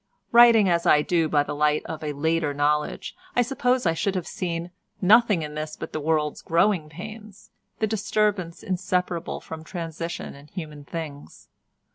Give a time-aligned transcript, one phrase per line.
[0.31, 4.15] Writing as I do by the light of a later knowledge, I suppose I should
[4.15, 10.33] have seen nothing in this but the world's growing pains, the disturbance inseparable from transition
[10.33, 11.49] in human things.